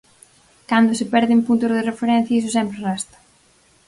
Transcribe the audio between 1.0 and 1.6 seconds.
perden